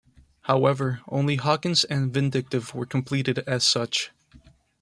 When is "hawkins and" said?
1.35-2.11